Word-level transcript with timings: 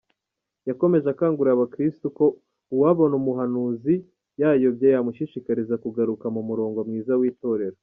Yakomeje 0.69 1.07
akangurira 1.13 1.51
abakirisitu 1.53 2.07
ko 2.17 2.25
uwabona 2.73 3.13
umuhanuzi 3.21 3.95
yayobye 4.41 4.87
yamushishikariza 4.95 5.75
kugaruka 5.83 6.25
mu 6.35 6.41
murongo 6.49 6.79
mwiza 6.87 7.13
w’Itorero. 7.21 7.77